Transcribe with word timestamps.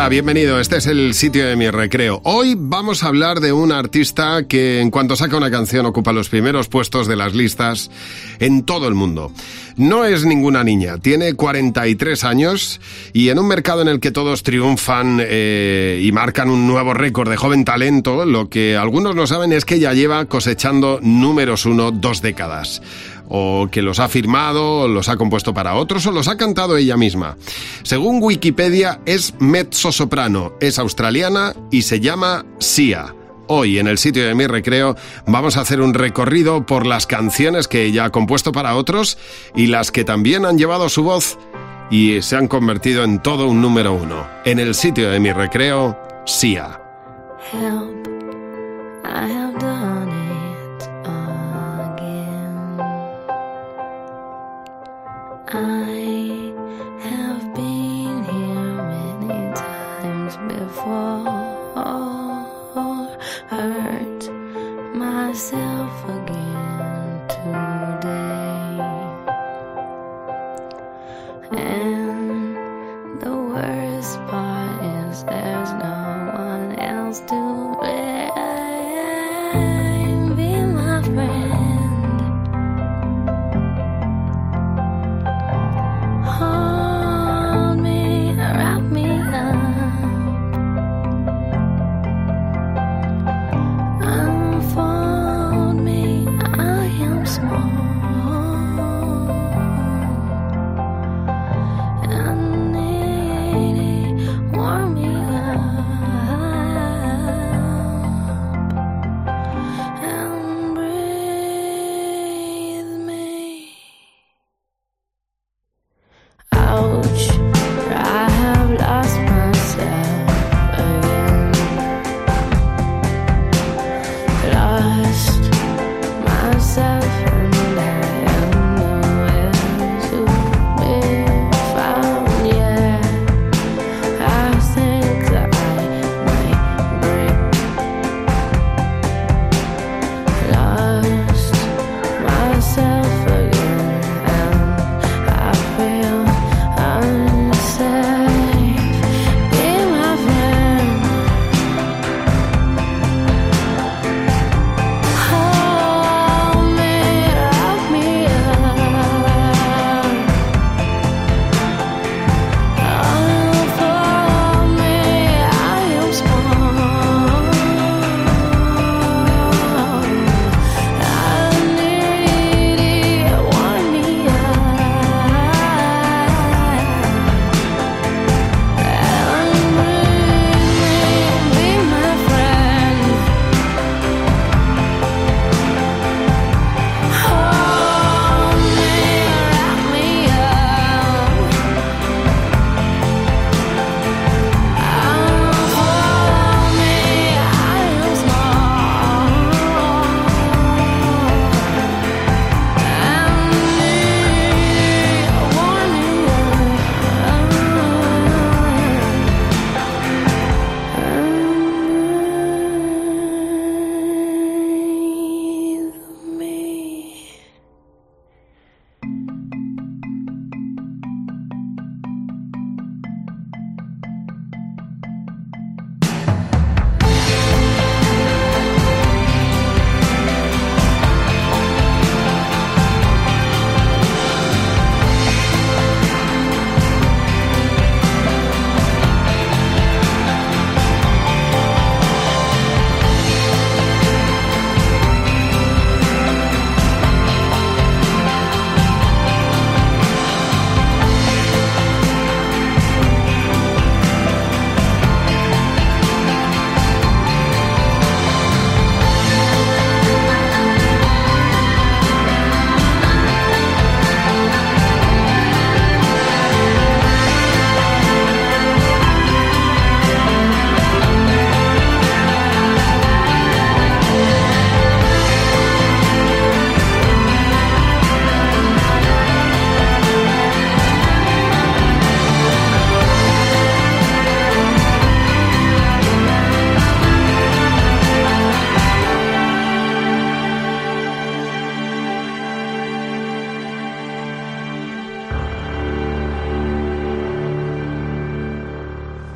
Hola, 0.00 0.08
bienvenido. 0.08 0.58
Este 0.58 0.78
es 0.78 0.86
el 0.86 1.12
sitio 1.12 1.46
de 1.46 1.56
mi 1.56 1.68
recreo. 1.68 2.22
Hoy 2.24 2.54
vamos 2.56 3.04
a 3.04 3.08
hablar 3.08 3.40
de 3.40 3.52
un 3.52 3.70
artista 3.70 4.44
que 4.48 4.80
en 4.80 4.90
cuanto 4.90 5.14
saca 5.14 5.36
una 5.36 5.50
canción 5.50 5.84
ocupa 5.84 6.14
los 6.14 6.30
primeros 6.30 6.68
puestos 6.68 7.06
de 7.06 7.16
las 7.16 7.34
listas 7.34 7.90
en 8.38 8.62
todo 8.62 8.88
el 8.88 8.94
mundo. 8.94 9.30
No 9.76 10.06
es 10.06 10.24
ninguna 10.24 10.64
niña, 10.64 10.96
tiene 10.96 11.34
43 11.34 12.24
años 12.24 12.80
y 13.12 13.28
en 13.28 13.38
un 13.38 13.48
mercado 13.48 13.82
en 13.82 13.88
el 13.88 14.00
que 14.00 14.10
todos 14.10 14.42
triunfan 14.42 15.18
eh, 15.20 16.00
y 16.02 16.10
marcan 16.12 16.48
un 16.48 16.66
nuevo 16.66 16.94
récord 16.94 17.28
de 17.28 17.36
joven 17.36 17.66
talento, 17.66 18.24
lo 18.24 18.48
que 18.48 18.78
algunos 18.78 19.14
no 19.14 19.26
saben 19.26 19.52
es 19.52 19.66
que 19.66 19.80
ya 19.80 19.92
lleva 19.92 20.24
cosechando 20.24 20.98
números 21.02 21.66
uno 21.66 21.90
dos 21.90 22.22
décadas 22.22 22.80
o 23.30 23.68
que 23.70 23.80
los 23.80 24.00
ha 24.00 24.08
firmado, 24.08 24.88
los 24.88 25.08
ha 25.08 25.16
compuesto 25.16 25.54
para 25.54 25.74
otros 25.74 26.04
o 26.06 26.10
los 26.10 26.28
ha 26.28 26.36
cantado 26.36 26.76
ella 26.76 26.96
misma. 26.96 27.36
Según 27.84 28.18
Wikipedia 28.20 29.00
es 29.06 29.34
mezzo-soprano, 29.38 30.52
es 30.60 30.78
australiana 30.78 31.54
y 31.70 31.82
se 31.82 32.00
llama 32.00 32.44
Sia. 32.58 33.14
Hoy 33.46 33.78
en 33.78 33.88
el 33.88 33.98
sitio 33.98 34.26
de 34.26 34.34
mi 34.34 34.46
recreo 34.46 34.96
vamos 35.26 35.56
a 35.56 35.62
hacer 35.62 35.80
un 35.80 35.94
recorrido 35.94 36.66
por 36.66 36.86
las 36.86 37.06
canciones 37.06 37.66
que 37.68 37.84
ella 37.84 38.04
ha 38.04 38.10
compuesto 38.10 38.52
para 38.52 38.76
otros 38.76 39.16
y 39.56 39.66
las 39.66 39.90
que 39.90 40.04
también 40.04 40.44
han 40.44 40.58
llevado 40.58 40.88
su 40.88 41.02
voz 41.02 41.38
y 41.90 42.22
se 42.22 42.36
han 42.36 42.48
convertido 42.48 43.02
en 43.04 43.20
todo 43.20 43.48
un 43.48 43.60
número 43.60 43.92
uno. 43.92 44.26
En 44.44 44.58
el 44.58 44.74
sitio 44.74 45.10
de 45.10 45.18
mi 45.18 45.32
recreo, 45.32 45.98
Sia. 46.26 46.80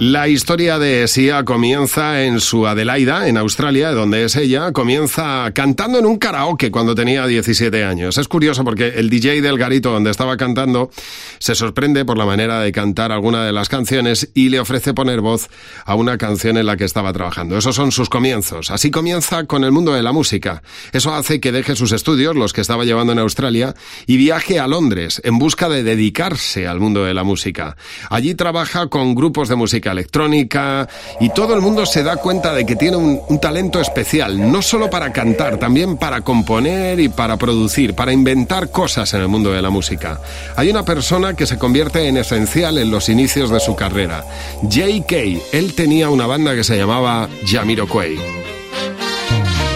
La 0.07 0.29
historia 0.29 0.79
de 0.79 1.09
Sia 1.09 1.47
comienza 1.47 2.25
en 2.25 2.39
su 2.39 2.67
Adelaida, 2.67 3.27
en 3.27 3.39
Australia, 3.39 3.91
donde 3.93 4.25
es 4.25 4.37
ella. 4.37 4.71
Comienza 4.71 5.51
cantando 5.55 5.99
en 5.99 6.05
un 6.05 6.19
karaoke 6.19 6.71
cuando 6.71 6.95
tenía 6.95 7.27
17 7.27 7.85
años. 7.85 8.19
Es 8.19 8.29
curioso 8.29 8.65
porque 8.65 8.89
el 8.97 9.09
DJ 9.09 9.41
del 9.41 9.57
garito 9.57 9.91
donde 9.93 10.11
estaba 10.11 10.37
cantando 10.37 10.91
se 11.39 11.55
sorprende 11.55 12.05
por 12.05 12.19
la 12.19 12.27
manera 12.27 12.61
de 12.61 12.71
cantar 12.71 13.13
alguna 13.13 13.47
de 13.47 13.53
las 13.53 13.71
canciones 13.71 14.29
y 14.35 14.51
le 14.51 14.61
ofrece 14.61 14.93
poner 14.93 15.23
voz 15.23 15.49
a 15.87 15.95
una 15.95 16.19
canción 16.19 16.59
en 16.59 16.67
la 16.67 16.77
que 16.77 16.85
estaba 16.85 17.11
trabajando. 17.15 17.57
Esos 17.57 17.75
son 17.75 17.91
sus 17.91 18.11
comienzos. 18.11 18.71
Así 18.71 18.91
comienza 18.91 19.45
con 19.45 19.65
el 19.65 19.73
mundo 19.73 19.95
de 19.95 20.03
la 20.03 20.13
música. 20.13 20.63
Eso 20.93 21.15
hace 21.15 21.41
que 21.41 21.51
deje 21.51 21.77
sus 21.77 21.93
estudios, 21.93 22.37
los 22.37 22.53
que 22.53 22.61
estaba 22.61 22.85
llevando 22.85 23.15
en 23.15 23.21
Australia, 23.21 23.75
y 24.07 24.19
viaje 24.19 24.61
a 24.61 24.67
Londres 24.67 25.23
en 25.25 25.39
busca 25.39 25.71
de 25.71 25.83
dedicarse 25.83 26.67
al 26.67 26.79
mundo 26.79 27.05
de 27.05 27.15
la 27.15 27.25
música. 27.25 27.79
Allí 28.11 28.35
trabaja 28.35 28.89
con 28.89 29.15
grupos 29.15 29.49
de 29.49 29.57
música 29.57 29.94
electrónica 29.95 30.89
y 31.21 31.31
todo 31.31 31.55
el 31.55 31.61
mundo 31.61 31.87
se 31.87 32.03
da 32.03 32.17
cuenta 32.17 32.53
de 32.53 32.67
que 32.67 32.77
tiene 32.77 32.97
un, 32.97 33.41
talento 33.41 33.81
especial, 33.81 34.53
no 34.53 34.63
solo 34.63 34.91
para 34.91 35.13
cantar, 35.13 35.59
también 35.59 35.97
para 35.97 36.21
componer 36.21 37.01
y 37.01 37.09
para 37.09 37.37
producir, 37.37 37.95
para 37.95 38.13
inventar 38.13 38.71
cosas 38.71 39.13
en 39.15 39.23
el 39.23 39.29
mundo 39.29 39.51
de 39.51 39.63
la 39.63 39.71
música. 39.71 40.21
Hay 40.57 40.71
una 40.71 40.85
persona 40.85 41.35
que 41.35 41.47
se 41.47 41.59
convierte 41.59 42.07
en 42.09 42.17
esencial 42.17 42.79
en 42.79 42.91
los 42.91 43.09
inicios 43.09 43.51
de 43.51 43.61
su 43.61 43.75
carrera, 43.75 44.25
J.K. 44.63 45.17
Él 45.53 45.75
tenía 45.75 46.09
una 46.11 46.27
banda 46.27 46.55
que 46.55 46.65
se 46.65 46.77
llamaba 46.77 47.29
Jamiroquai. 47.47 48.19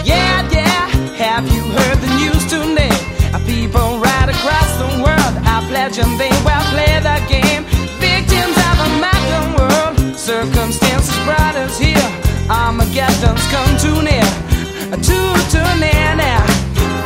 Yeah, 0.03 0.39
Armageddon's 12.49 13.45
come 13.53 13.77
too 13.77 14.01
near, 14.01 14.25
too, 15.05 15.29
too 15.53 15.69
near 15.77 16.15
now. 16.17 16.41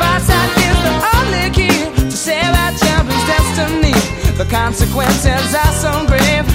Farsight 0.00 0.56
is 0.56 0.78
the 0.86 0.94
only 1.16 1.50
key 1.52 1.78
to 2.00 2.16
save 2.16 2.48
our 2.48 2.72
children's 2.72 3.26
destiny. 3.28 3.92
The 4.38 4.46
consequences 4.50 5.54
are 5.54 5.72
so 5.72 6.06
grave, 6.06 6.46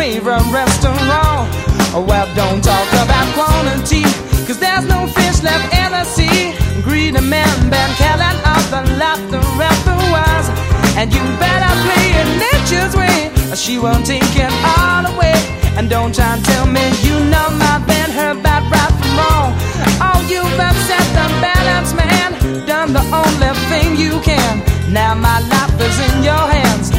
favorite 0.00 0.48
restaurant. 0.50 1.44
Oh, 1.92 2.02
well, 2.08 2.24
don't 2.34 2.64
talk 2.64 2.88
about 3.04 3.26
quantity, 3.36 4.00
cause 4.48 4.58
there's 4.58 4.86
no 4.88 5.06
fish 5.06 5.42
left 5.42 5.68
in 5.76 5.92
the 5.92 6.04
sea. 6.04 6.56
Greedy 6.80 7.20
men 7.20 7.52
been 7.68 7.92
killing 8.00 8.38
off 8.48 8.64
the 8.72 8.80
laughter 8.96 9.44
afterwards. 9.60 10.48
And 10.96 11.12
you 11.12 11.20
better 11.36 11.72
play 11.84 12.06
it 12.16 12.28
nature's 12.40 12.96
way, 12.96 13.28
or 13.52 13.56
she 13.56 13.78
won't 13.78 14.06
take 14.06 14.34
it 14.46 14.52
all 14.80 15.04
away. 15.04 15.36
And 15.76 15.90
don't 15.90 16.14
try 16.14 16.32
and 16.32 16.42
tell 16.46 16.64
me 16.64 16.84
you 17.04 17.16
know 17.32 17.48
my 17.60 17.76
band, 17.84 18.12
her 18.16 18.32
bad 18.40 18.64
right 18.72 18.94
from 18.96 19.12
wrong. 19.20 19.52
Oh, 20.00 20.20
you've 20.32 20.60
upset 20.68 21.06
the 21.12 21.26
balance, 21.44 21.92
man. 21.92 22.30
Done 22.64 22.94
the 22.94 23.04
only 23.12 23.52
thing 23.68 24.00
you 24.00 24.18
can. 24.24 24.64
Now 24.90 25.14
my 25.14 25.40
life 25.52 25.76
is 25.78 25.96
in 26.08 26.24
your 26.24 26.44
hands. 26.56 26.89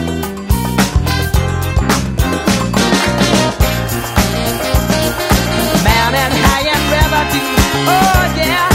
Oh 7.34 8.34
yeah, 8.36 8.68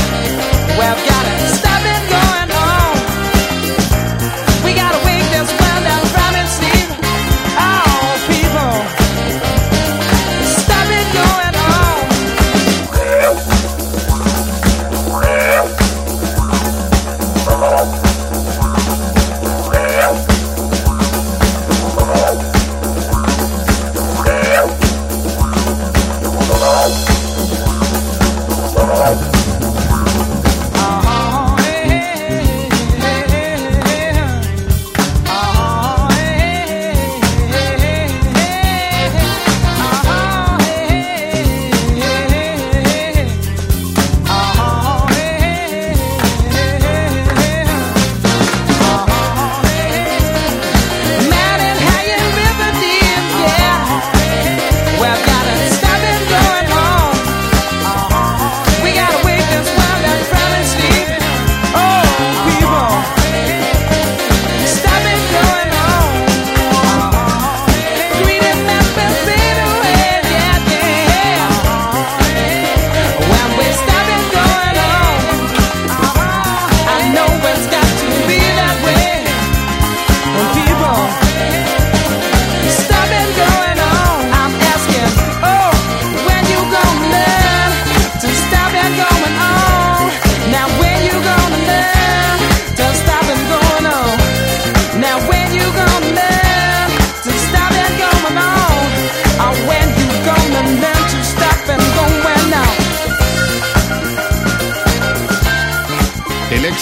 we've 0.78 1.06
gotta 1.06 1.65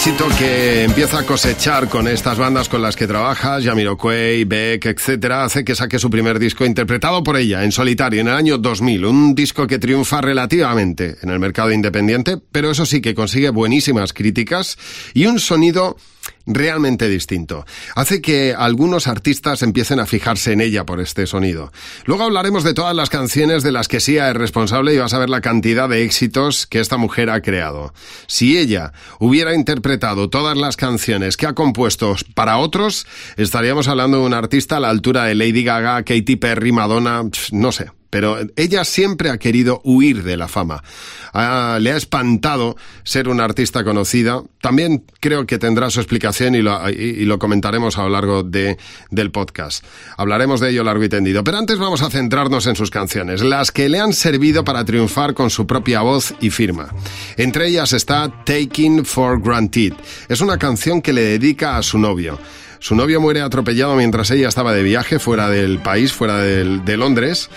éxito 0.07 0.29
que 0.37 0.83
empieza 0.83 1.17
a 1.17 1.25
cosechar 1.25 1.89
con 1.89 2.07
estas 2.07 2.37
bandas 2.37 2.69
con 2.69 2.79
las 2.79 2.95
que 2.95 3.07
trabaja, 3.07 3.59
Jamiroquai, 3.59 4.43
Beck, 4.43 4.85
etcétera, 4.85 5.43
hace 5.43 5.65
que 5.65 5.73
saque 5.73 5.97
su 5.97 6.11
primer 6.11 6.37
disco 6.37 6.63
interpretado 6.63 7.23
por 7.23 7.37
ella 7.37 7.63
en 7.63 7.71
solitario 7.71 8.21
en 8.21 8.27
el 8.27 8.35
año 8.35 8.59
2000, 8.59 9.03
un 9.03 9.33
disco 9.33 9.65
que 9.65 9.79
triunfa 9.79 10.21
relativamente 10.21 11.15
en 11.23 11.31
el 11.31 11.39
mercado 11.39 11.71
independiente, 11.71 12.37
pero 12.51 12.69
eso 12.69 12.85
sí 12.85 13.01
que 13.01 13.15
consigue 13.15 13.49
buenísimas 13.49 14.13
críticas 14.13 14.77
y 15.15 15.25
un 15.25 15.39
sonido 15.39 15.97
realmente 16.45 17.09
distinto. 17.09 17.65
Hace 17.95 18.21
que 18.21 18.53
algunos 18.57 19.07
artistas 19.07 19.63
empiecen 19.63 19.99
a 19.99 20.05
fijarse 20.05 20.53
en 20.53 20.61
ella 20.61 20.85
por 20.85 21.01
este 21.01 21.27
sonido. 21.27 21.71
Luego 22.05 22.23
hablaremos 22.23 22.63
de 22.63 22.73
todas 22.73 22.95
las 22.95 23.09
canciones 23.09 23.63
de 23.63 23.71
las 23.71 23.87
que 23.87 23.99
Sia 23.99 24.29
es 24.29 24.35
responsable 24.35 24.93
y 24.93 24.97
vas 24.97 25.13
a 25.13 25.19
ver 25.19 25.29
la 25.29 25.41
cantidad 25.41 25.89
de 25.89 26.03
éxitos 26.03 26.67
que 26.67 26.79
esta 26.79 26.97
mujer 26.97 27.29
ha 27.29 27.41
creado. 27.41 27.93
Si 28.27 28.57
ella 28.57 28.93
hubiera 29.19 29.55
interpretado 29.55 30.29
todas 30.29 30.57
las 30.57 30.77
canciones 30.77 31.37
que 31.37 31.47
ha 31.47 31.53
compuesto 31.53 32.15
para 32.33 32.57
otros, 32.57 33.07
estaríamos 33.37 33.87
hablando 33.87 34.19
de 34.19 34.25
un 34.25 34.33
artista 34.33 34.77
a 34.77 34.79
la 34.79 34.89
altura 34.89 35.25
de 35.25 35.35
Lady 35.35 35.63
Gaga, 35.63 36.03
Katy 36.03 36.35
Perry, 36.35 36.71
Madonna, 36.71 37.23
no 37.51 37.71
sé. 37.71 37.89
Pero 38.15 38.37
ella 38.55 38.85
siempre 38.85 39.29
ha 39.29 39.37
querido 39.37 39.81
huir 39.83 40.23
de 40.23 40.37
la 40.37 40.47
fama. 40.47 40.81
Ah, 41.33 41.79
le 41.81 41.91
ha 41.91 41.97
espantado 41.97 42.77
ser 43.03 43.27
una 43.27 43.43
artista 43.43 43.83
conocida. 43.83 44.41
También 44.61 45.03
creo 45.19 45.45
que 45.45 45.57
tendrá 45.57 45.89
su 45.89 45.99
explicación 45.99 46.55
y 46.55 46.61
lo, 46.61 47.39
comentaremos 47.39 47.97
a 47.97 48.03
lo 48.03 48.09
largo 48.11 48.41
de, 48.41 48.77
del 49.11 49.31
podcast. 49.31 49.83
Hablaremos 50.15 50.61
de 50.61 50.69
ello 50.69 50.85
largo 50.85 51.03
y 51.03 51.09
tendido. 51.09 51.43
Pero 51.43 51.57
antes 51.57 51.77
vamos 51.77 52.01
a 52.03 52.09
centrarnos 52.09 52.67
en 52.67 52.77
sus 52.77 52.89
canciones, 52.89 53.43
las 53.43 53.73
que 53.73 53.89
le 53.89 53.99
han 53.99 54.13
servido 54.13 54.63
para 54.63 54.85
triunfar 54.85 55.33
con 55.33 55.49
su 55.49 55.67
propia 55.67 55.99
voz 55.99 56.35
y 56.39 56.51
firma. 56.51 56.87
Entre 57.35 57.67
ellas 57.67 57.91
está 57.91 58.31
Taking 58.45 59.03
for 59.03 59.41
Granted. 59.41 59.91
Es 60.29 60.39
una 60.39 60.57
canción 60.57 61.01
que 61.01 61.11
le 61.11 61.21
dedica 61.21 61.75
a 61.75 61.83
su 61.83 61.97
novio. 61.97 62.39
Su 62.85 62.93
novio 62.93 63.19
muere 63.19 63.41
atropellado 63.41 63.95
mientras 63.95 64.29
ella 64.29 64.47
estaba 64.47 64.71
de 64.71 64.83
viaje 64.83 65.17
fuera 65.17 65.49
del 65.49 65.79
país, 65.79 66.13
fuera 66.13 66.37
de 66.37 66.97
Londres, 66.97 67.49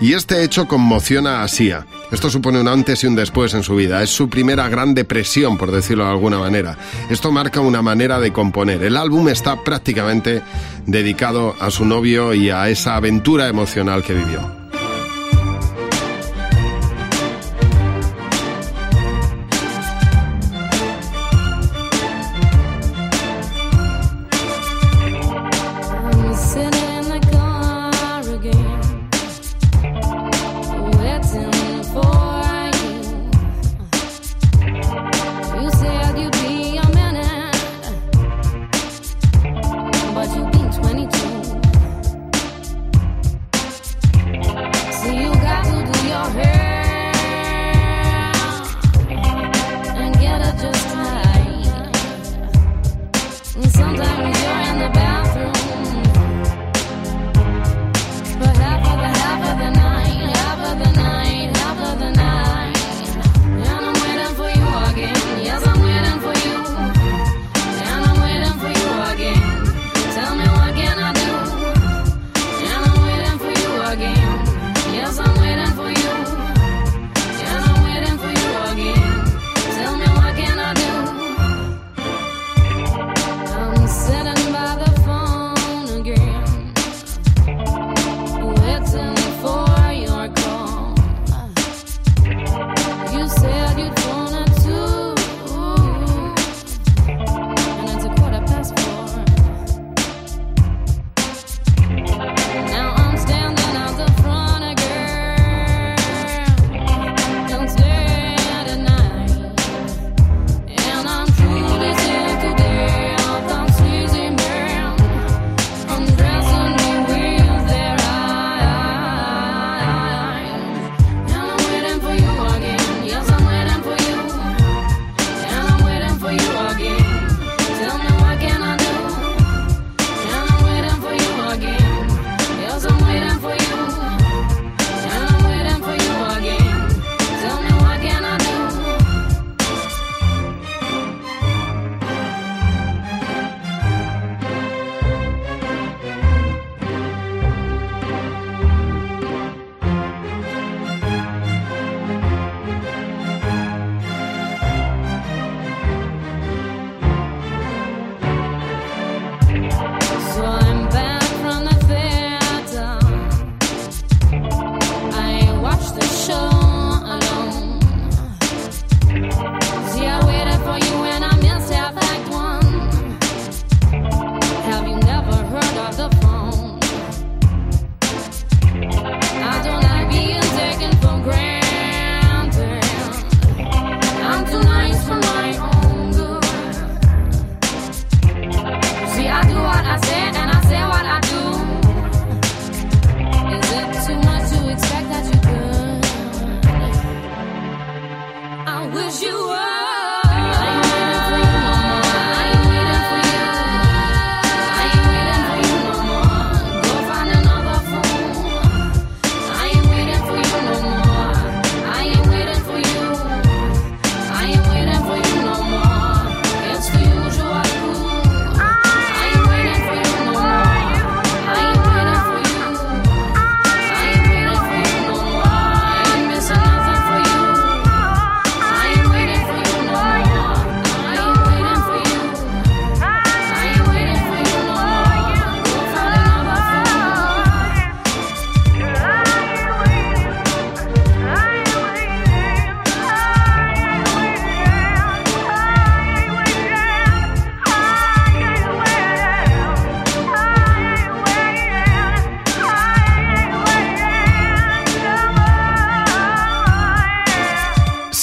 y 0.00 0.12
este 0.12 0.44
hecho 0.44 0.68
conmociona 0.68 1.42
a 1.42 1.48
Sia. 1.48 1.88
Esto 2.12 2.30
supone 2.30 2.60
un 2.60 2.68
antes 2.68 3.02
y 3.02 3.08
un 3.08 3.16
después 3.16 3.52
en 3.54 3.64
su 3.64 3.74
vida. 3.74 4.00
Es 4.04 4.10
su 4.10 4.30
primera 4.30 4.68
gran 4.68 4.94
depresión, 4.94 5.58
por 5.58 5.72
decirlo 5.72 6.04
de 6.04 6.10
alguna 6.10 6.38
manera. 6.38 6.78
Esto 7.10 7.32
marca 7.32 7.58
una 7.58 7.82
manera 7.82 8.20
de 8.20 8.32
componer. 8.32 8.84
El 8.84 8.96
álbum 8.96 9.28
está 9.28 9.64
prácticamente 9.64 10.42
dedicado 10.86 11.56
a 11.58 11.72
su 11.72 11.84
novio 11.84 12.32
y 12.32 12.50
a 12.50 12.68
esa 12.68 12.94
aventura 12.94 13.48
emocional 13.48 14.04
que 14.04 14.14
vivió. 14.14 14.65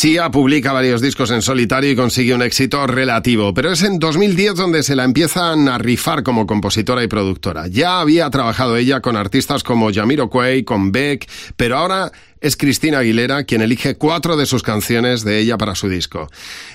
Sia 0.04 0.30
publica 0.32 0.74
varios 0.74 1.00
discos 1.00 1.32
en 1.32 1.42
solitario 1.42 1.90
y 1.90 1.96
consigue 1.96 2.34
un 2.34 2.42
éxito 2.42 2.86
relativo, 2.88 3.54
pero 3.54 3.72
es 3.72 3.84
en 3.84 4.00
2010 4.00 4.56
donde 4.56 4.84
se 4.84 4.98
la 4.98 5.06
empiezan 5.06 5.70
a 5.70 5.78
rifar 5.78 6.24
como 6.24 6.46
compositora 6.46 7.06
y 7.06 7.08
productora. 7.08 7.68
Ya 7.68 8.02
había 8.02 8.30
trabajado 8.30 8.76
ella 8.76 9.00
con 9.00 9.16
artistas 9.16 9.64
como 9.64 9.94
Jamiroquai, 9.94 10.66
con 10.66 10.92
Beck, 10.92 11.30
pero 11.56 11.78
ahora 11.78 12.12
es 12.42 12.58
Cristina 12.58 13.00
Aguilera 13.00 13.46
quien 13.46 13.62
elige 13.62 13.96
cuatro 13.96 14.36
de 14.36 14.46
sus 14.46 14.62
canciones 14.62 15.24
de 15.24 15.40
ella 15.40 15.58
para 15.58 15.74
su 15.74 15.88
disco. 15.88 16.28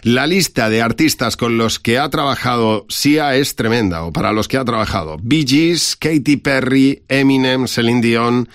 La 0.03 0.27
lista 0.27 0.71
de 0.71 0.81
artistas 0.81 1.37
con 1.37 1.59
los 1.59 1.79
que 1.79 1.99
ha 1.99 2.09
trabajado 2.09 2.87
Sia 2.89 3.37
es 3.37 3.57
tremenda, 3.57 4.05
o 4.05 4.11
para 4.11 4.33
los 4.33 4.49
que 4.49 4.57
ha 4.57 4.65
trabajado. 4.65 5.19
Bee 5.21 5.45
Gees, 5.47 5.97
Katy 5.97 6.39
Perry, 6.39 7.03
Eminem, 7.09 7.69
Celine 7.69 8.01
Dion 8.01 8.49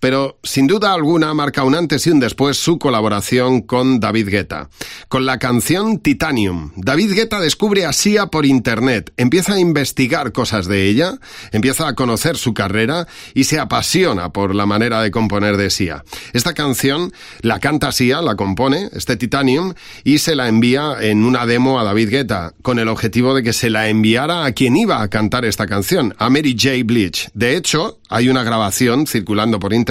pero 0.00 0.38
sin 0.42 0.66
duda 0.66 0.92
alguna 0.92 1.32
marca 1.34 1.64
un 1.64 1.74
antes 1.74 2.06
y 2.06 2.10
un 2.10 2.20
después 2.20 2.56
su 2.56 2.78
colaboración 2.78 3.62
con 3.62 4.00
David 4.00 4.28
Guetta. 4.28 4.68
Con 5.08 5.26
la 5.26 5.38
canción 5.38 5.98
Titanium, 5.98 6.72
David 6.76 7.14
Guetta 7.14 7.40
descubre 7.40 7.86
a 7.86 7.92
Sia 7.92 8.26
por 8.26 8.46
internet, 8.46 9.12
empieza 9.16 9.54
a 9.54 9.60
investigar 9.60 10.32
cosas 10.32 10.66
de 10.66 10.88
ella, 10.88 11.18
empieza 11.52 11.88
a 11.88 11.94
conocer 11.94 12.36
su 12.36 12.54
carrera 12.54 13.06
y 13.34 13.44
se 13.44 13.58
apasiona 13.58 14.30
por 14.30 14.54
la 14.54 14.66
manera 14.66 15.00
de 15.00 15.10
componer 15.10 15.56
de 15.56 15.70
Sia. 15.70 16.04
Esta 16.32 16.54
canción 16.54 17.12
la 17.40 17.60
canta 17.60 17.92
Sia, 17.92 18.20
la 18.20 18.36
compone, 18.36 18.90
este 18.92 19.16
Titanium, 19.16 19.74
y 20.04 20.18
se 20.18 20.34
la 20.34 20.48
envía 20.48 20.96
en 21.00 21.24
una 21.24 21.46
demo 21.46 21.80
a 21.80 21.84
David 21.84 22.10
Guetta, 22.10 22.54
con 22.62 22.78
el 22.78 22.88
objetivo 22.88 23.34
de 23.34 23.42
que 23.42 23.52
se 23.52 23.70
la 23.70 23.88
enviara 23.88 24.44
a 24.44 24.52
quien 24.52 24.76
iba 24.76 25.00
a 25.00 25.08
cantar 25.08 25.44
esta 25.44 25.66
canción, 25.66 26.14
a 26.18 26.28
Mary 26.30 26.56
J. 26.58 26.84
Bleach. 26.84 27.30
De 27.34 27.56
hecho, 27.56 27.98
hay 28.08 28.28
una 28.28 28.44
grabación 28.44 29.06
circulando 29.06 29.58
por 29.58 29.72
internet 29.72 29.85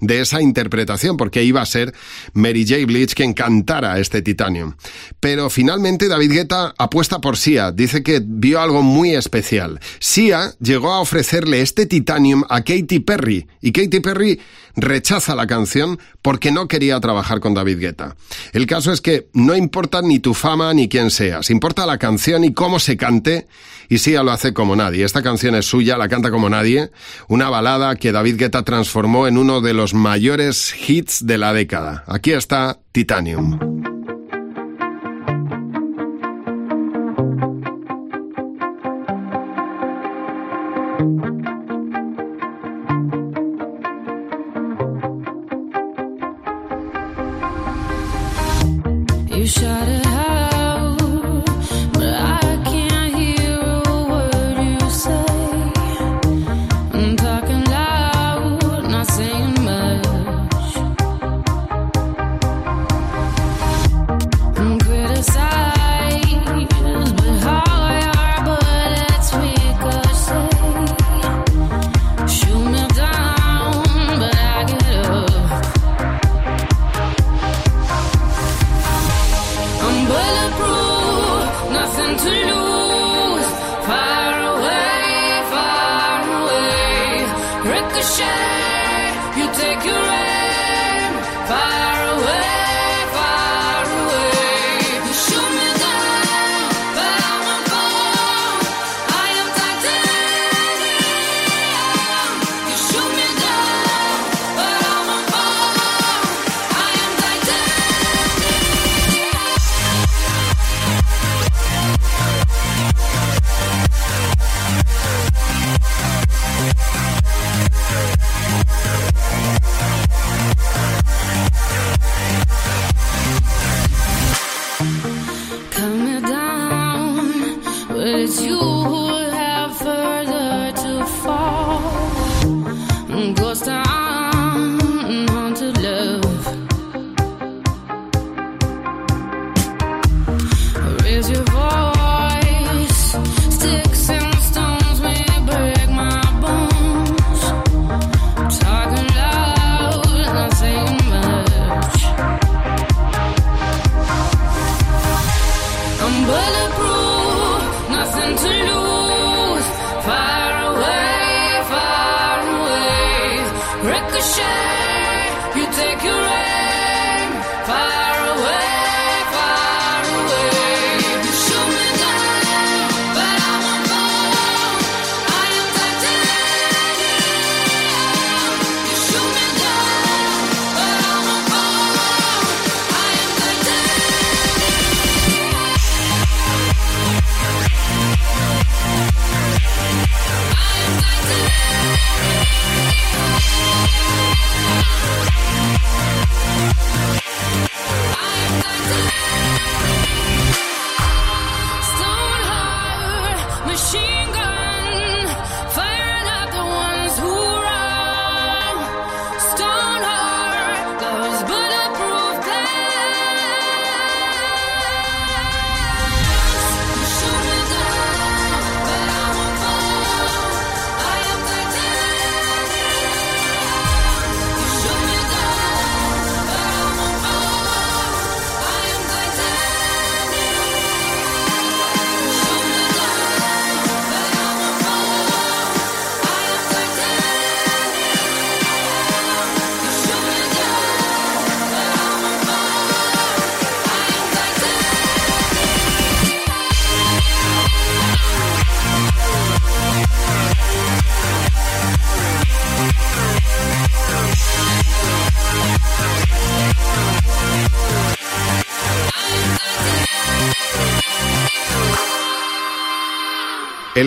de 0.00 0.20
esa 0.20 0.40
interpretación, 0.42 1.16
porque 1.16 1.42
iba 1.42 1.62
a 1.62 1.66
ser 1.66 1.94
Mary 2.32 2.66
J. 2.66 2.86
Bleach 2.86 3.14
quien 3.14 3.34
cantara 3.34 3.98
este 3.98 4.22
Titanium. 4.22 4.74
Pero 5.20 5.50
finalmente 5.50 6.08
David 6.08 6.32
Guetta 6.32 6.74
apuesta 6.78 7.20
por 7.20 7.36
Sia, 7.36 7.72
dice 7.72 8.02
que 8.02 8.22
vio 8.24 8.60
algo 8.60 8.82
muy 8.82 9.14
especial. 9.14 9.80
Sia 9.98 10.52
llegó 10.60 10.92
a 10.92 11.00
ofrecerle 11.00 11.62
este 11.62 11.86
Titanium 11.86 12.44
a 12.48 12.62
Katy 12.62 13.00
Perry, 13.00 13.46
y 13.60 13.72
Katy 13.72 14.00
Perry 14.00 14.40
rechaza 14.76 15.34
la 15.34 15.46
canción 15.46 15.98
porque 16.20 16.52
no 16.52 16.68
quería 16.68 17.00
trabajar 17.00 17.40
con 17.40 17.54
David 17.54 17.78
Guetta. 17.78 18.16
El 18.52 18.66
caso 18.66 18.92
es 18.92 19.00
que 19.00 19.28
no 19.32 19.56
importa 19.56 20.02
ni 20.02 20.18
tu 20.20 20.34
fama 20.34 20.72
ni 20.74 20.88
quién 20.88 21.10
seas, 21.10 21.50
importa 21.50 21.86
la 21.86 21.98
canción 21.98 22.44
y 22.44 22.52
cómo 22.52 22.78
se 22.78 22.96
cante, 22.96 23.46
y 23.88 23.98
Sia 23.98 24.22
lo 24.22 24.32
hace 24.32 24.52
como 24.52 24.76
nadie. 24.76 25.04
Esta 25.04 25.22
canción 25.22 25.54
es 25.54 25.66
suya, 25.66 25.96
la 25.96 26.08
canta 26.08 26.30
como 26.30 26.50
nadie, 26.50 26.90
una 27.28 27.48
balada 27.48 27.96
que 27.96 28.12
David 28.12 28.36
Guetta 28.36 28.62
transformó 28.64 29.05
en 29.06 29.38
uno 29.38 29.60
de 29.60 29.72
los 29.72 29.94
mayores 29.94 30.74
hits 30.88 31.24
de 31.24 31.38
la 31.38 31.52
década. 31.52 32.02
Aquí 32.08 32.32
está 32.32 32.80
Titanium. 32.90 33.85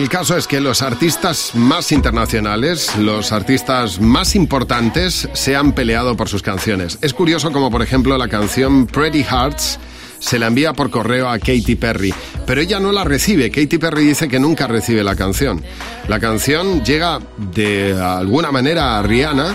El 0.00 0.08
caso 0.08 0.34
es 0.34 0.46
que 0.46 0.62
los 0.62 0.80
artistas 0.80 1.54
más 1.54 1.92
internacionales, 1.92 2.96
los 2.96 3.32
artistas 3.32 4.00
más 4.00 4.34
importantes, 4.34 5.28
se 5.34 5.56
han 5.56 5.72
peleado 5.72 6.16
por 6.16 6.26
sus 6.26 6.42
canciones. 6.42 6.98
Es 7.02 7.12
curioso 7.12 7.52
como 7.52 7.70
por 7.70 7.82
ejemplo 7.82 8.16
la 8.16 8.26
canción 8.26 8.86
Pretty 8.86 9.22
Hearts 9.22 9.78
se 10.18 10.38
la 10.38 10.46
envía 10.46 10.72
por 10.72 10.88
correo 10.90 11.28
a 11.28 11.38
Katy 11.38 11.74
Perry, 11.74 12.14
pero 12.46 12.62
ella 12.62 12.80
no 12.80 12.92
la 12.92 13.04
recibe. 13.04 13.50
Katy 13.50 13.76
Perry 13.76 14.06
dice 14.06 14.26
que 14.26 14.40
nunca 14.40 14.66
recibe 14.66 15.04
la 15.04 15.16
canción. 15.16 15.62
La 16.08 16.18
canción 16.18 16.82
llega 16.82 17.18
de 17.36 17.92
alguna 17.92 18.50
manera 18.50 18.98
a 18.98 19.02
Rihanna 19.02 19.54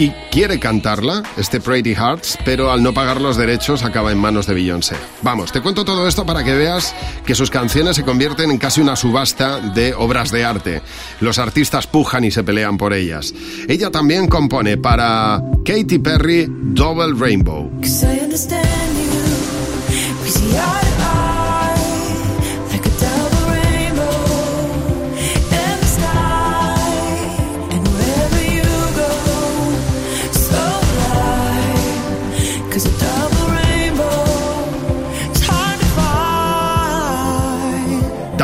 y 0.00 0.12
quiere 0.30 0.58
cantarla, 0.58 1.22
este 1.36 1.60
Pretty 1.60 1.94
Hearts, 1.94 2.38
pero 2.42 2.72
al 2.72 2.82
no 2.82 2.94
pagar 2.94 3.20
los 3.20 3.36
derechos 3.36 3.84
acaba 3.84 4.10
en 4.10 4.16
manos 4.16 4.46
de 4.46 4.54
Beyoncé. 4.54 4.96
Vamos, 5.20 5.52
te 5.52 5.60
cuento 5.60 5.84
todo 5.84 6.08
esto 6.08 6.24
para 6.24 6.42
que 6.42 6.54
veas 6.54 6.94
que 7.26 7.34
sus 7.34 7.50
canciones 7.50 7.96
se 7.96 8.02
convierten 8.02 8.50
en 8.50 8.56
casi 8.56 8.80
una 8.80 8.96
subasta 8.96 9.60
de 9.60 9.92
obras 9.92 10.30
de 10.30 10.42
arte. 10.42 10.80
Los 11.20 11.38
artistas 11.38 11.86
pujan 11.86 12.24
y 12.24 12.30
se 12.30 12.42
pelean 12.42 12.78
por 12.78 12.94
ellas. 12.94 13.34
Ella 13.68 13.90
también 13.90 14.26
compone 14.26 14.78
para 14.78 15.42
Katy 15.66 15.98
Perry 15.98 16.46
Double 16.48 17.12
Rainbow. 17.14 17.70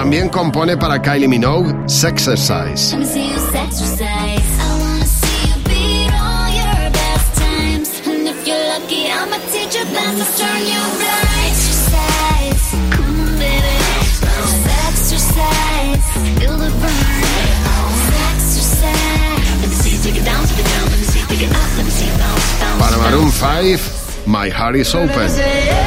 También 0.07 0.29
compone 0.29 0.77
para 0.77 1.03
Kylie 1.03 1.27
Minogue 1.27 1.75
Sexercise. 1.89 2.97
Para 22.79 22.97
Maroon 22.97 23.33
5, 23.33 23.83
My 24.27 24.51
Heart 24.51 24.77
is 24.77 24.95
Open. 24.95 25.86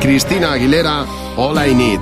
Cristina 0.00 0.52
Aguilera, 0.52 1.06
All 1.36 1.58
I 1.58 1.74
Need. 1.74 2.00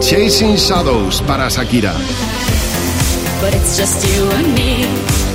Chasing 0.00 0.56
Shadows 0.56 1.20
para 1.20 1.50
Shakira. 1.50 1.92
But 3.40 3.54
it's 3.54 3.76
just 3.76 4.02
you 4.08 4.30
and 4.30 4.54
me, 4.54 4.84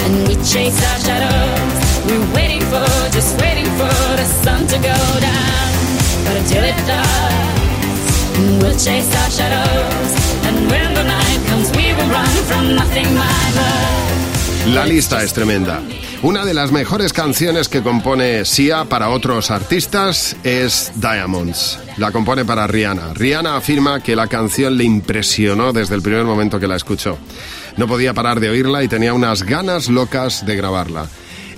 and 0.05 0.27
we 0.27 0.35
chase 0.43 0.81
our 0.83 0.99
shadows. 0.99 1.72
We're 2.05 2.35
waiting 2.35 2.59
for, 2.67 2.85
just 3.11 3.39
waiting 3.39 3.65
for 3.79 3.93
the 4.19 4.25
sun 4.43 4.67
to 4.67 4.75
go 4.75 4.99
down. 5.21 5.69
But 6.25 6.35
until 6.35 6.63
it 6.65 6.75
does, 6.85 8.61
we'll 8.61 8.77
chase 8.77 9.09
our 9.15 9.29
shadows. 9.31 10.11
And 10.47 10.69
when 10.69 10.93
the 10.95 11.03
night 11.03 11.39
comes, 11.47 11.71
we 11.71 11.93
will 11.93 12.09
run 12.11 12.33
from 12.49 12.75
nothing, 12.75 13.07
my 13.15 13.51
love. 13.55 14.73
La 14.73 14.85
lista 14.85 15.23
es 15.23 15.31
tremenda. 15.33 15.81
Una 16.23 16.43
de 16.43 16.53
las 16.53 16.73
mejores 16.73 17.13
canciones 17.13 17.69
que 17.69 17.81
compone 17.81 18.43
Sia 18.43 18.83
para 18.85 19.09
otros 19.09 19.49
artistas 19.49 20.35
es 20.43 20.91
Diamonds. 20.95 21.79
La 21.97 22.11
compone 22.11 22.43
para 22.43 22.67
Rihanna. 22.67 23.13
Rihanna 23.13 23.55
afirma 23.55 24.01
que 24.01 24.15
la 24.15 24.27
canción 24.27 24.77
le 24.77 24.83
impresionó 24.83 25.71
desde 25.71 25.95
el 25.95 26.01
primer 26.01 26.25
momento 26.25 26.59
que 26.59 26.67
la 26.67 26.75
escuchó. 26.75 27.17
No 27.77 27.87
podía 27.87 28.13
parar 28.13 28.41
de 28.41 28.49
oírla 28.49 28.83
y 28.83 28.89
tenía 28.89 29.13
unas 29.13 29.43
ganas 29.43 29.87
locas 29.87 30.45
de 30.45 30.55
grabarla 30.55 31.07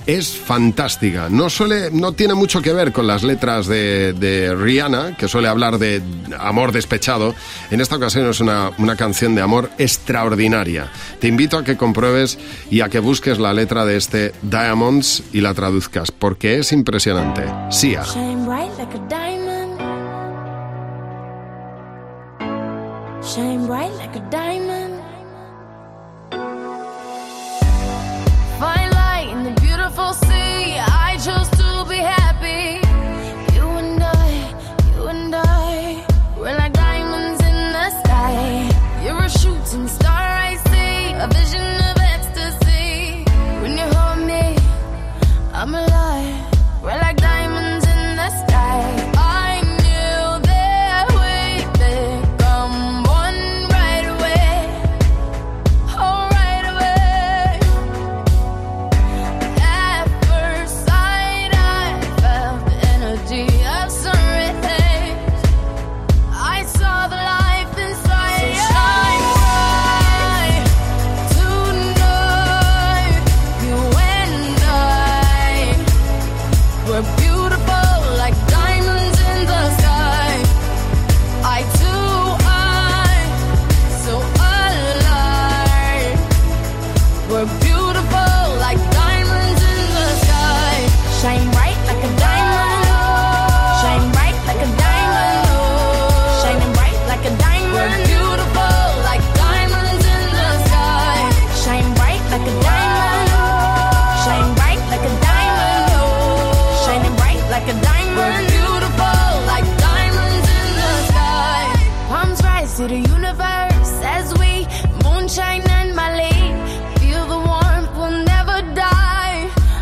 es 0.06 0.36
fantástica. 0.36 1.28
No 1.28 1.50
suele, 1.50 1.90
no 1.90 2.12
tiene 2.12 2.34
mucho 2.34 2.62
que 2.62 2.72
ver 2.72 2.92
con 2.92 3.06
las 3.06 3.22
letras 3.22 3.66
de, 3.66 4.54
Rihanna, 4.56 5.16
que 5.16 5.28
suele 5.28 5.48
hablar 5.48 5.78
de 5.78 6.02
amor 6.38 6.72
despechado. 6.72 7.34
En 7.70 7.80
esta 7.80 7.96
ocasión 7.96 8.28
es 8.28 8.40
una, 8.40 8.70
una, 8.78 8.96
canción 8.96 9.34
de 9.34 9.42
amor 9.42 9.70
extraordinaria. 9.78 10.90
Te 11.20 11.28
invito 11.28 11.58
a 11.58 11.64
que 11.64 11.76
compruebes 11.76 12.38
y 12.70 12.80
a 12.80 12.88
que 12.88 13.00
busques 13.00 13.38
la 13.38 13.52
letra 13.52 13.84
de 13.84 13.96
este 13.96 14.32
Diamonds 14.42 15.22
y 15.32 15.40
la 15.40 15.54
traduzcas, 15.54 16.10
porque 16.10 16.58
es 16.58 16.72
impresionante. 16.72 17.42
Sia. 17.70 18.04
Like 23.68 24.14
a 24.14 24.30
diamond. 24.30 24.85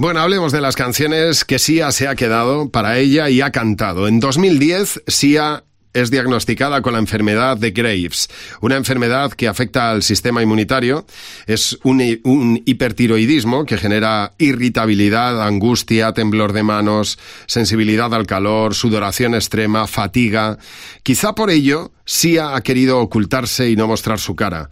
Bueno, 0.00 0.20
hablemos 0.20 0.50
de 0.50 0.62
las 0.62 0.76
canciones 0.76 1.44
que 1.44 1.58
Sia 1.58 1.92
se 1.92 2.08
ha 2.08 2.14
quedado 2.14 2.70
para 2.70 2.96
ella 2.96 3.28
y 3.28 3.42
ha 3.42 3.50
cantado. 3.50 4.08
En 4.08 4.18
2010, 4.18 5.02
Sia 5.06 5.64
es 5.92 6.10
diagnosticada 6.10 6.80
con 6.80 6.94
la 6.94 7.00
enfermedad 7.00 7.58
de 7.58 7.72
Graves, 7.72 8.30
una 8.62 8.76
enfermedad 8.76 9.30
que 9.32 9.46
afecta 9.46 9.90
al 9.90 10.02
sistema 10.02 10.42
inmunitario. 10.42 11.04
Es 11.46 11.78
un, 11.82 12.00
hi- 12.00 12.18
un 12.24 12.62
hipertiroidismo 12.64 13.66
que 13.66 13.76
genera 13.76 14.32
irritabilidad, 14.38 15.42
angustia, 15.46 16.14
temblor 16.14 16.54
de 16.54 16.62
manos, 16.62 17.18
sensibilidad 17.44 18.14
al 18.14 18.26
calor, 18.26 18.74
sudoración 18.74 19.34
extrema, 19.34 19.86
fatiga. 19.86 20.56
Quizá 21.02 21.34
por 21.34 21.50
ello, 21.50 21.92
Sia 22.06 22.56
ha 22.56 22.62
querido 22.62 23.00
ocultarse 23.00 23.68
y 23.68 23.76
no 23.76 23.86
mostrar 23.86 24.18
su 24.18 24.34
cara. 24.34 24.70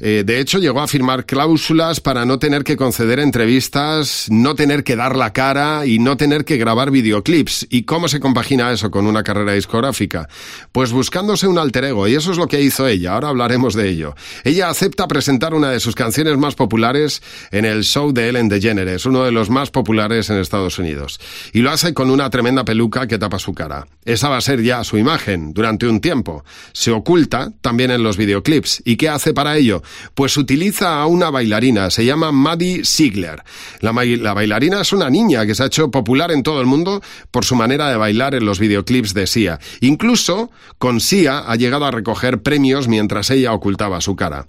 Eh, 0.00 0.22
de 0.24 0.40
hecho, 0.40 0.58
llegó 0.58 0.80
a 0.80 0.88
firmar 0.88 1.26
cláusulas 1.26 2.00
para 2.00 2.24
no 2.24 2.38
tener 2.38 2.64
que 2.64 2.76
conceder 2.76 3.20
entrevistas, 3.20 4.26
no 4.30 4.54
tener 4.54 4.82
que 4.82 4.96
dar 4.96 5.14
la 5.14 5.32
cara 5.32 5.86
y 5.86 5.98
no 5.98 6.16
tener 6.16 6.44
que 6.44 6.56
grabar 6.56 6.90
videoclips. 6.90 7.66
¿Y 7.70 7.82
cómo 7.82 8.08
se 8.08 8.18
compagina 8.18 8.72
eso 8.72 8.90
con 8.90 9.06
una 9.06 9.22
carrera 9.22 9.52
discográfica? 9.52 10.28
Pues 10.72 10.92
buscándose 10.92 11.46
un 11.46 11.58
alter 11.58 11.84
ego, 11.84 12.08
y 12.08 12.14
eso 12.14 12.32
es 12.32 12.38
lo 12.38 12.48
que 12.48 12.62
hizo 12.62 12.86
ella. 12.86 13.12
Ahora 13.12 13.28
hablaremos 13.28 13.74
de 13.74 13.90
ello. 13.90 14.14
Ella 14.44 14.70
acepta 14.70 15.06
presentar 15.06 15.52
una 15.52 15.70
de 15.70 15.80
sus 15.80 15.94
canciones 15.94 16.38
más 16.38 16.54
populares 16.54 17.22
en 17.50 17.66
el 17.66 17.84
show 17.84 18.12
de 18.12 18.30
Ellen 18.30 18.48
DeGeneres, 18.48 19.04
uno 19.04 19.24
de 19.24 19.32
los 19.32 19.50
más 19.50 19.70
populares 19.70 20.30
en 20.30 20.38
Estados 20.38 20.78
Unidos. 20.78 21.20
Y 21.52 21.60
lo 21.60 21.70
hace 21.70 21.92
con 21.92 22.10
una 22.10 22.30
tremenda 22.30 22.64
peluca 22.64 23.06
que 23.06 23.18
tapa 23.18 23.38
su 23.38 23.52
cara. 23.52 23.86
Esa 24.04 24.30
va 24.30 24.38
a 24.38 24.40
ser 24.40 24.62
ya 24.62 24.82
su 24.82 24.96
imagen 24.96 25.52
durante 25.52 25.86
un 25.86 26.00
tiempo. 26.00 26.44
Se 26.72 26.90
oculta 26.90 27.52
también 27.60 27.90
en 27.90 28.02
los 28.02 28.16
videoclips. 28.16 28.82
¿Y 28.84 28.96
qué 28.96 29.08
hace 29.08 29.34
para 29.34 29.56
ello? 29.56 29.82
Pues 30.14 30.36
utiliza 30.36 31.00
a 31.00 31.06
una 31.06 31.30
bailarina, 31.30 31.90
se 31.90 32.04
llama 32.04 32.32
Maddie 32.32 32.84
Ziegler. 32.84 33.42
La, 33.80 33.92
bailarina 33.92 34.80
es 34.80 34.92
una 34.92 35.10
niña 35.10 35.46
que 35.46 35.54
se 35.54 35.62
ha 35.62 35.66
hecho 35.66 35.90
popular 35.90 36.30
en 36.30 36.42
todo 36.42 36.60
el 36.60 36.66
mundo 36.66 37.02
por 37.30 37.44
su 37.44 37.54
manera 37.54 37.88
de 37.90 37.96
bailar 37.96 38.34
en 38.34 38.44
los 38.44 38.58
videoclips 38.58 39.14
de 39.14 39.26
Sia. 39.26 39.58
Incluso 39.80 40.50
con 40.78 41.00
Sia 41.00 41.38
ha 41.38 41.56
llegado 41.56 41.84
a 41.84 41.90
recoger 41.90 42.42
premios 42.42 42.88
mientras 42.88 43.30
ella 43.30 43.52
ocultaba 43.52 44.00
su 44.00 44.16
cara. 44.16 44.46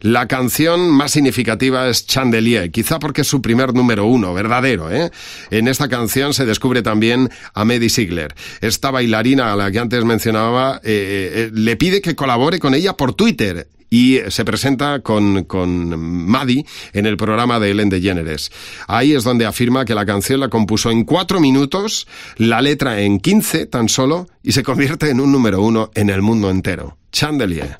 La 0.00 0.28
canción 0.28 0.90
más 0.90 1.12
significativa 1.12 1.88
es 1.88 2.06
Chandelier, 2.06 2.70
quizá 2.70 2.98
porque 2.98 3.22
es 3.22 3.28
su 3.28 3.40
primer 3.40 3.74
número 3.74 4.06
uno, 4.06 4.34
verdadero, 4.34 4.90
¿eh? 4.90 5.10
En 5.50 5.68
esta 5.68 5.88
canción 5.88 6.34
se 6.34 6.46
descubre 6.46 6.82
también 6.82 7.30
a 7.54 7.64
Maddie 7.64 7.90
Ziegler. 7.90 8.34
Esta 8.60 8.90
bailarina 8.90 9.52
a 9.52 9.56
la 9.56 9.70
que 9.70 9.78
antes 9.78 10.04
mencionaba 10.04 10.80
eh, 10.84 11.32
eh, 11.34 11.50
le 11.52 11.76
pide 11.76 12.00
que 12.00 12.14
colabore 12.14 12.58
con 12.58 12.74
ella 12.74 12.96
por 12.96 13.14
Twitter 13.14 13.68
y 13.90 14.18
se 14.28 14.44
presenta 14.44 15.00
con, 15.00 15.44
con 15.44 15.98
Maddie 15.98 16.64
en 16.92 17.06
el 17.06 17.16
programa 17.16 17.60
de 17.60 17.70
Ellen 17.70 17.88
DeGeneres. 17.88 18.50
Ahí 18.86 19.12
es 19.12 19.24
donde 19.24 19.46
afirma 19.46 19.84
que 19.84 19.94
la 19.94 20.06
canción 20.06 20.40
la 20.40 20.48
compuso 20.48 20.90
en 20.90 21.04
cuatro 21.04 21.40
minutos, 21.40 22.06
la 22.36 22.60
letra 22.60 23.00
en 23.00 23.20
15 23.20 23.66
tan 23.66 23.88
solo, 23.88 24.26
y 24.42 24.52
se 24.52 24.62
convierte 24.62 25.10
en 25.10 25.20
un 25.20 25.32
número 25.32 25.62
uno 25.62 25.90
en 25.94 26.10
el 26.10 26.22
mundo 26.22 26.50
entero. 26.50 26.96
Chandelier. 27.12 27.76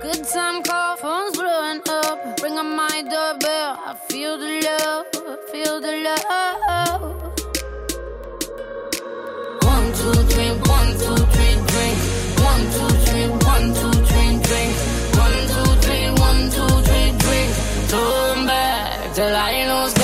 Good 0.00 0.24
time 0.24 0.62
call, 0.62 0.96
phone's 0.96 1.36
blowing 1.36 1.80
up. 1.88 2.40
Ring 2.42 2.58
on 2.58 2.76
my 2.76 3.02
doorbell, 3.02 3.78
I 3.90 3.94
feel 4.08 4.38
the 4.38 4.50
love, 4.66 5.06
I 5.14 5.36
feel 5.50 5.80
the 5.80 5.94
love. 6.06 7.02
One, 9.64 9.86
two, 9.98 10.18
three, 10.30 10.52
one, 10.76 10.90
two, 11.02 11.18
three, 11.34 11.54
drink. 11.70 11.98
One, 12.48 12.64
two, 12.74 12.90
three, 13.06 13.28
one, 13.52 13.66
two, 13.78 13.92
three, 14.08 14.32
drink. 14.46 14.72
One, 15.24 15.38
two, 15.52 15.68
three, 15.84 16.06
one, 16.26 16.42
two, 16.54 16.72
three, 16.86 17.08
drink. 17.22 17.50
Turn 17.90 18.46
back 18.46 19.14
till 19.14 19.34
I 19.34 19.52
lose 19.70 19.97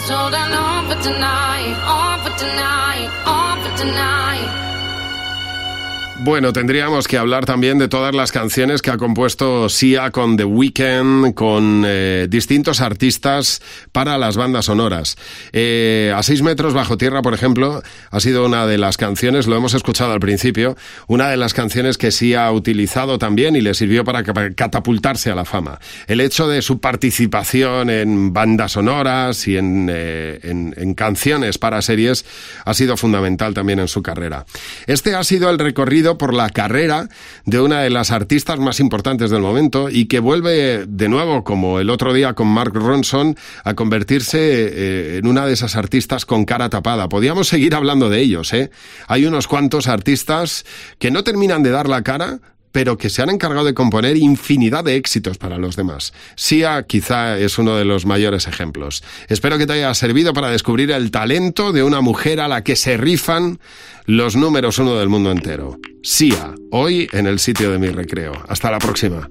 just 0.00 0.12
holding 0.12 0.52
on 0.52 0.88
for 0.88 1.02
tonight. 1.02 1.74
On 1.84 2.18
for 2.24 2.36
tonight. 2.38 3.08
On 3.26 3.62
for 3.62 3.76
tonight. 3.76 4.69
Bueno, 6.22 6.52
tendríamos 6.52 7.08
que 7.08 7.16
hablar 7.16 7.46
también 7.46 7.78
de 7.78 7.88
todas 7.88 8.14
las 8.14 8.30
canciones 8.30 8.82
que 8.82 8.90
ha 8.90 8.98
compuesto 8.98 9.70
Sia 9.70 10.10
con 10.10 10.36
The 10.36 10.44
Weeknd, 10.44 11.32
con 11.32 11.82
eh, 11.86 12.26
distintos 12.28 12.82
artistas 12.82 13.62
para 13.90 14.18
las 14.18 14.36
bandas 14.36 14.66
sonoras. 14.66 15.16
Eh, 15.54 16.12
a 16.14 16.22
seis 16.22 16.42
metros 16.42 16.74
bajo 16.74 16.98
tierra, 16.98 17.22
por 17.22 17.32
ejemplo, 17.32 17.82
ha 18.10 18.20
sido 18.20 18.44
una 18.44 18.66
de 18.66 18.76
las 18.76 18.98
canciones, 18.98 19.46
lo 19.46 19.56
hemos 19.56 19.72
escuchado 19.72 20.12
al 20.12 20.20
principio, 20.20 20.76
una 21.06 21.30
de 21.30 21.38
las 21.38 21.54
canciones 21.54 21.96
que 21.96 22.10
Sia 22.10 22.44
ha 22.44 22.52
utilizado 22.52 23.16
también 23.16 23.56
y 23.56 23.62
le 23.62 23.72
sirvió 23.72 24.04
para 24.04 24.22
catapultarse 24.22 25.30
a 25.30 25.34
la 25.34 25.46
fama. 25.46 25.80
El 26.06 26.20
hecho 26.20 26.48
de 26.48 26.60
su 26.60 26.80
participación 26.80 27.88
en 27.88 28.34
bandas 28.34 28.72
sonoras 28.72 29.48
y 29.48 29.56
en, 29.56 29.88
eh, 29.90 30.38
en, 30.42 30.74
en 30.76 30.92
canciones 30.92 31.56
para 31.56 31.80
series 31.80 32.26
ha 32.66 32.74
sido 32.74 32.98
fundamental 32.98 33.54
también 33.54 33.78
en 33.78 33.88
su 33.88 34.02
carrera. 34.02 34.44
Este 34.86 35.14
ha 35.14 35.24
sido 35.24 35.48
el 35.48 35.58
recorrido 35.58 36.09
por 36.18 36.34
la 36.34 36.50
carrera 36.50 37.08
de 37.44 37.60
una 37.60 37.80
de 37.80 37.90
las 37.90 38.10
artistas 38.10 38.58
más 38.58 38.80
importantes 38.80 39.30
del 39.30 39.42
momento 39.42 39.88
y 39.90 40.06
que 40.06 40.20
vuelve 40.20 40.86
de 40.86 41.08
nuevo, 41.08 41.44
como 41.44 41.80
el 41.80 41.90
otro 41.90 42.12
día 42.12 42.34
con 42.34 42.48
Mark 42.48 42.72
Ronson, 42.74 43.36
a 43.64 43.74
convertirse 43.74 44.38
eh, 44.40 45.18
en 45.18 45.26
una 45.26 45.46
de 45.46 45.52
esas 45.52 45.76
artistas 45.76 46.26
con 46.26 46.44
cara 46.44 46.70
tapada. 46.70 47.08
Podíamos 47.08 47.48
seguir 47.48 47.74
hablando 47.74 48.10
de 48.10 48.20
ellos, 48.20 48.52
¿eh? 48.52 48.70
Hay 49.06 49.26
unos 49.26 49.48
cuantos 49.48 49.88
artistas 49.88 50.64
que 50.98 51.10
no 51.10 51.24
terminan 51.24 51.62
de 51.62 51.70
dar 51.70 51.88
la 51.88 52.02
cara, 52.02 52.40
pero 52.72 52.96
que 52.96 53.10
se 53.10 53.22
han 53.22 53.30
encargado 53.30 53.66
de 53.66 53.74
componer 53.74 54.16
infinidad 54.16 54.84
de 54.84 54.96
éxitos 54.96 55.38
para 55.38 55.58
los 55.58 55.76
demás. 55.76 56.12
Sia 56.36 56.84
quizá 56.84 57.38
es 57.38 57.58
uno 57.58 57.76
de 57.76 57.84
los 57.84 58.06
mayores 58.06 58.46
ejemplos. 58.46 59.02
Espero 59.28 59.58
que 59.58 59.66
te 59.66 59.74
haya 59.74 59.94
servido 59.94 60.32
para 60.32 60.50
descubrir 60.50 60.90
el 60.90 61.10
talento 61.10 61.72
de 61.72 61.82
una 61.82 62.00
mujer 62.00 62.40
a 62.40 62.48
la 62.48 62.62
que 62.62 62.76
se 62.76 62.96
rifan 62.96 63.58
los 64.06 64.36
números 64.36 64.78
uno 64.78 64.96
del 64.96 65.08
mundo 65.08 65.30
entero. 65.30 65.78
Sia, 66.02 66.54
hoy 66.70 67.08
en 67.12 67.26
el 67.26 67.38
sitio 67.38 67.70
de 67.70 67.78
mi 67.78 67.88
recreo. 67.88 68.32
Hasta 68.48 68.70
la 68.70 68.78
próxima. 68.78 69.30